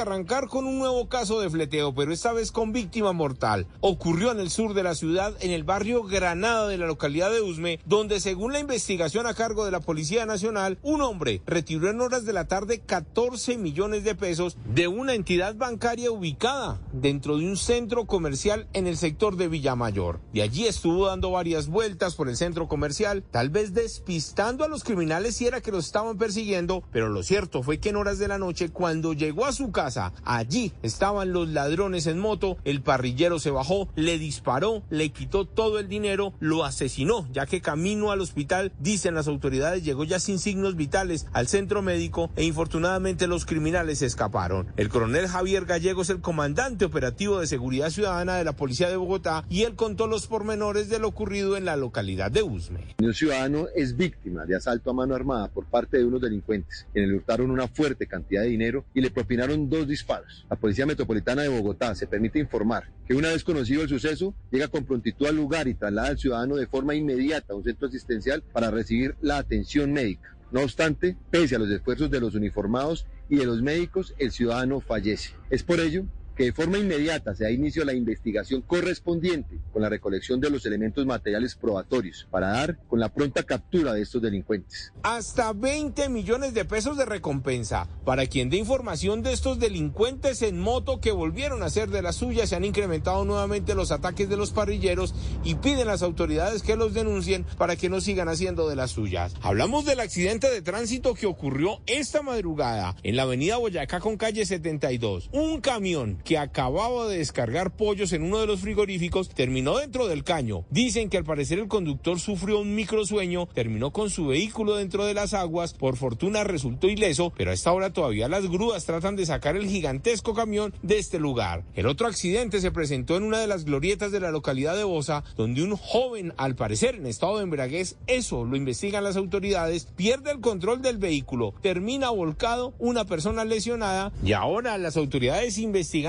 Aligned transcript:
que 0.00 0.02
arrancar 0.02 0.48
con 0.48 0.66
un 0.66 0.78
nuevo 0.78 1.08
caso 1.08 1.40
de 1.40 1.50
fleteo, 1.50 1.94
pero 1.94 2.12
esta 2.12 2.32
vez 2.32 2.52
con 2.52 2.72
víctima 2.72 3.12
mortal. 3.12 3.66
Ocurrió 3.80 4.30
en 4.30 4.40
el 4.40 4.50
sur 4.50 4.72
de 4.72 4.82
la 4.82 4.94
ciudad, 4.94 5.34
en 5.40 5.50
el 5.50 5.64
barrio 5.64 6.04
Granada 6.04 6.68
de 6.68 6.78
la 6.78 6.86
localidad 6.86 7.30
de 7.30 7.40
Usme, 7.40 7.80
donde 7.86 8.20
según 8.20 8.52
la 8.52 8.60
investigación 8.60 9.26
a 9.26 9.34
cargo 9.34 9.64
de 9.64 9.70
la 9.70 9.80
Policía 9.80 10.26
Nacional, 10.26 10.78
un 10.82 11.02
hombre 11.02 11.42
retiró 11.44 11.90
en 11.90 12.00
horas 12.00 12.24
de 12.24 12.32
la 12.32 12.46
tarde 12.46 12.80
14 12.80 13.58
millones 13.58 14.04
de 14.04 14.14
pesos 14.14 14.56
de 14.72 14.88
una 14.88 15.14
entidad 15.14 15.56
bancaria 15.56 16.10
ubicada 16.10 16.80
dentro 16.92 17.36
de 17.36 17.46
un 17.46 17.56
centro 17.56 18.06
comercial 18.06 18.68
en 18.72 18.86
el 18.86 18.96
sector 18.96 19.36
de 19.36 19.48
Villamayor. 19.48 20.20
De 20.32 20.42
allí 20.42 20.66
estuvo 20.66 21.06
dando 21.06 21.30
varias 21.30 21.66
vueltas 21.66 22.14
por 22.14 22.28
el 22.28 22.36
centro 22.36 22.68
comercial, 22.68 23.24
tal 23.30 23.50
vez 23.50 23.74
despistando 23.74 24.64
a 24.64 24.68
los 24.68 24.84
criminales 24.84 25.36
si 25.36 25.46
era 25.46 25.60
que 25.60 25.72
los 25.72 25.86
estaban 25.86 26.16
persiguiendo, 26.16 26.84
pero 26.92 27.08
lo 27.08 27.22
cierto 27.22 27.62
fue 27.62 27.78
que 27.80 27.90
en 27.90 27.96
horas 27.96 28.18
de 28.18 28.28
la 28.28 28.38
noche, 28.38 28.70
cuando 28.70 29.12
llegó 29.12 29.44
a 29.44 29.52
su 29.52 29.72
casa, 29.72 29.89
allí 29.96 30.72
estaban 30.82 31.32
los 31.32 31.48
ladrones 31.48 32.06
en 32.06 32.18
moto, 32.18 32.56
el 32.64 32.82
parrillero 32.82 33.38
se 33.38 33.50
bajó, 33.50 33.88
le 33.96 34.18
disparó, 34.18 34.82
le 34.90 35.10
quitó 35.10 35.46
todo 35.46 35.78
el 35.78 35.88
dinero, 35.88 36.34
lo 36.40 36.64
asesinó, 36.64 37.28
ya 37.32 37.46
que 37.46 37.60
camino 37.60 38.10
al 38.10 38.20
hospital, 38.20 38.72
dicen 38.78 39.14
las 39.14 39.28
autoridades, 39.28 39.84
llegó 39.84 40.04
ya 40.04 40.20
sin 40.20 40.38
signos 40.38 40.76
vitales 40.76 41.26
al 41.32 41.48
centro 41.48 41.82
médico 41.82 42.30
e 42.36 42.44
infortunadamente 42.44 43.26
los 43.26 43.46
criminales 43.46 44.02
escaparon. 44.02 44.68
El 44.76 44.88
coronel 44.88 45.28
Javier 45.28 45.64
Gallego 45.64 46.02
es 46.02 46.10
el 46.10 46.20
comandante 46.20 46.84
operativo 46.84 47.40
de 47.40 47.46
seguridad 47.46 47.90
ciudadana 47.90 48.36
de 48.36 48.44
la 48.44 48.56
Policía 48.56 48.88
de 48.88 48.96
Bogotá 48.96 49.44
y 49.48 49.62
él 49.62 49.74
contó 49.74 50.06
los 50.06 50.26
pormenores 50.26 50.88
de 50.88 50.98
lo 50.98 51.08
ocurrido 51.08 51.56
en 51.56 51.64
la 51.64 51.76
localidad 51.76 52.30
de 52.30 52.42
Usme. 52.42 52.94
Un 52.98 53.14
ciudadano 53.14 53.66
es 53.74 53.96
víctima 53.96 54.44
de 54.46 54.56
asalto 54.56 54.90
a 54.90 54.94
mano 54.94 55.14
armada 55.14 55.48
por 55.48 55.64
parte 55.66 55.98
de 55.98 56.04
unos 56.04 56.20
delincuentes, 56.20 56.86
quienes 56.92 57.10
le 57.10 57.16
hurtaron 57.16 57.50
una 57.50 57.68
fuerte 57.68 58.06
cantidad 58.06 58.42
de 58.42 58.48
dinero 58.48 58.84
y 58.94 59.00
le 59.00 59.10
propinaron 59.10 59.68
dos 59.68 59.79
disparos. 59.86 60.46
La 60.48 60.56
Policía 60.56 60.86
Metropolitana 60.86 61.42
de 61.42 61.48
Bogotá 61.48 61.94
se 61.94 62.06
permite 62.06 62.38
informar 62.38 62.90
que 63.06 63.14
una 63.14 63.28
vez 63.28 63.44
conocido 63.44 63.82
el 63.82 63.88
suceso, 63.88 64.34
llega 64.50 64.68
con 64.68 64.84
prontitud 64.84 65.26
al 65.26 65.36
lugar 65.36 65.68
y 65.68 65.74
traslada 65.74 66.08
al 66.08 66.18
ciudadano 66.18 66.56
de 66.56 66.66
forma 66.66 66.94
inmediata 66.94 67.52
a 67.52 67.56
un 67.56 67.64
centro 67.64 67.88
asistencial 67.88 68.42
para 68.42 68.70
recibir 68.70 69.16
la 69.20 69.38
atención 69.38 69.92
médica. 69.92 70.36
No 70.52 70.62
obstante, 70.62 71.16
pese 71.30 71.56
a 71.56 71.58
los 71.58 71.70
esfuerzos 71.70 72.10
de 72.10 72.20
los 72.20 72.34
uniformados 72.34 73.06
y 73.28 73.36
de 73.36 73.46
los 73.46 73.62
médicos, 73.62 74.14
el 74.18 74.32
ciudadano 74.32 74.80
fallece. 74.80 75.34
Es 75.48 75.62
por 75.62 75.78
ello 75.78 76.04
que 76.36 76.44
de 76.44 76.52
forma 76.52 76.78
inmediata 76.78 77.34
se 77.34 77.44
da 77.44 77.50
inicio 77.50 77.82
a 77.82 77.86
la 77.86 77.94
investigación 77.94 78.62
correspondiente 78.62 79.58
con 79.72 79.82
la 79.82 79.88
recolección 79.88 80.40
de 80.40 80.50
los 80.50 80.64
elementos 80.66 81.04
materiales 81.06 81.54
probatorios 81.54 82.26
para 82.30 82.48
dar 82.48 82.78
con 82.88 83.00
la 83.00 83.12
pronta 83.12 83.42
captura 83.42 83.92
de 83.92 84.02
estos 84.02 84.22
delincuentes. 84.22 84.92
Hasta 85.02 85.52
20 85.52 86.08
millones 86.08 86.54
de 86.54 86.64
pesos 86.64 86.96
de 86.96 87.04
recompensa 87.04 87.88
para 88.04 88.26
quien 88.26 88.50
dé 88.50 88.56
información 88.56 89.22
de 89.22 89.32
estos 89.32 89.58
delincuentes 89.58 90.42
en 90.42 90.58
moto 90.58 91.00
que 91.00 91.12
volvieron 91.12 91.62
a 91.62 91.70
ser 91.70 91.90
de 91.90 92.02
las 92.02 92.16
suyas. 92.16 92.48
Se 92.48 92.56
han 92.56 92.64
incrementado 92.64 93.24
nuevamente 93.24 93.74
los 93.74 93.92
ataques 93.92 94.28
de 94.28 94.36
los 94.36 94.50
parrilleros 94.50 95.14
y 95.44 95.56
piden 95.56 95.88
a 95.88 95.92
las 95.92 96.02
autoridades 96.02 96.62
que 96.62 96.76
los 96.76 96.94
denuncien 96.94 97.44
para 97.58 97.76
que 97.76 97.88
no 97.88 98.00
sigan 98.00 98.28
haciendo 98.28 98.68
de 98.68 98.76
las 98.76 98.90
suyas. 98.92 99.34
Hablamos 99.42 99.84
del 99.84 100.00
accidente 100.00 100.50
de 100.50 100.62
tránsito 100.62 101.14
que 101.14 101.26
ocurrió 101.26 101.80
esta 101.86 102.22
madrugada 102.22 102.96
en 103.02 103.16
la 103.16 103.22
avenida 103.22 103.56
Boyacá 103.56 104.00
con 104.00 104.16
calle 104.16 104.44
72. 104.46 105.30
Un 105.32 105.60
camión 105.60 106.19
que 106.22 106.38
acababa 106.38 107.08
de 107.08 107.18
descargar 107.18 107.76
pollos 107.76 108.12
en 108.12 108.22
uno 108.22 108.38
de 108.38 108.46
los 108.46 108.60
frigoríficos 108.60 109.28
terminó 109.28 109.78
dentro 109.78 110.06
del 110.06 110.24
caño. 110.24 110.64
Dicen 110.70 111.08
que 111.08 111.16
al 111.16 111.24
parecer 111.24 111.58
el 111.58 111.68
conductor 111.68 112.18
sufrió 112.18 112.60
un 112.60 112.74
microsueño, 112.74 113.46
terminó 113.46 113.92
con 113.92 114.10
su 114.10 114.28
vehículo 114.28 114.76
dentro 114.76 115.04
de 115.04 115.14
las 115.14 115.34
aguas, 115.34 115.74
por 115.74 115.96
fortuna 115.96 116.44
resultó 116.44 116.88
ileso, 116.88 117.32
pero 117.36 117.50
a 117.50 117.54
esta 117.54 117.72
hora 117.72 117.92
todavía 117.92 118.28
las 118.28 118.48
grúas 118.48 118.84
tratan 118.84 119.16
de 119.16 119.26
sacar 119.26 119.56
el 119.56 119.68
gigantesco 119.68 120.34
camión 120.34 120.74
de 120.82 120.98
este 120.98 121.18
lugar. 121.18 121.64
El 121.74 121.86
otro 121.86 122.06
accidente 122.06 122.60
se 122.60 122.70
presentó 122.70 123.16
en 123.16 123.24
una 123.24 123.38
de 123.38 123.46
las 123.46 123.64
glorietas 123.64 124.12
de 124.12 124.20
la 124.20 124.30
localidad 124.30 124.76
de 124.76 124.84
Bosa, 124.84 125.24
donde 125.36 125.62
un 125.62 125.76
joven, 125.76 126.32
al 126.36 126.56
parecer 126.56 126.96
en 126.96 127.06
estado 127.06 127.38
de 127.38 127.44
embriaguez, 127.44 127.96
eso 128.06 128.44
lo 128.44 128.56
investigan 128.56 129.04
las 129.04 129.16
autoridades, 129.16 129.86
pierde 129.96 130.30
el 130.30 130.40
control 130.40 130.82
del 130.82 130.98
vehículo, 130.98 131.54
termina 131.62 132.10
volcado, 132.10 132.74
una 132.78 133.04
persona 133.04 133.44
lesionada 133.44 134.12
y 134.24 134.32
ahora 134.32 134.78
las 134.78 134.96
autoridades 134.96 135.58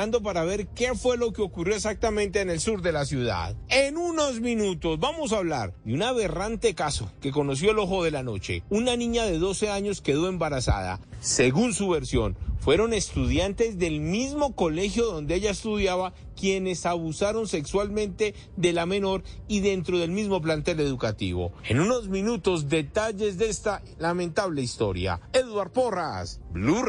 para 0.00 0.44
ver 0.44 0.66
qué 0.68 0.94
fue 0.94 1.18
lo 1.18 1.30
que 1.30 1.42
ocurrió 1.42 1.76
exactamente 1.76 2.40
en 2.40 2.48
el 2.48 2.58
sur 2.58 2.80
de 2.80 2.90
la 2.90 3.04
ciudad. 3.04 3.54
En 3.68 3.98
unos 3.98 4.40
minutos 4.40 4.98
vamos 4.98 5.32
a 5.32 5.36
hablar 5.36 5.74
de 5.84 5.92
un 5.92 6.02
aberrante 6.02 6.74
caso 6.74 7.12
que 7.20 7.30
conoció 7.30 7.72
el 7.72 7.78
ojo 7.78 8.02
de 8.02 8.10
la 8.10 8.22
noche. 8.22 8.62
Una 8.70 8.96
niña 8.96 9.24
de 9.24 9.38
12 9.38 9.68
años 9.68 10.00
quedó 10.00 10.28
embarazada. 10.28 11.00
Según 11.20 11.74
su 11.74 11.90
versión, 11.90 12.34
fueron 12.60 12.94
estudiantes 12.94 13.78
del 13.78 14.00
mismo 14.00 14.54
colegio 14.56 15.04
donde 15.04 15.34
ella 15.34 15.50
estudiaba 15.50 16.14
quienes 16.34 16.86
abusaron 16.86 17.46
sexualmente 17.46 18.34
de 18.56 18.72
la 18.72 18.86
menor 18.86 19.22
y 19.48 19.60
dentro 19.60 19.98
del 19.98 20.10
mismo 20.10 20.40
plantel 20.40 20.80
educativo. 20.80 21.52
En 21.68 21.78
unos 21.78 22.08
minutos, 22.08 22.70
detalles 22.70 23.36
de 23.36 23.50
esta 23.50 23.82
lamentable 23.98 24.62
historia. 24.62 25.20
Edward 25.34 25.72
Porras, 25.72 26.40
Blurra. 26.52 26.88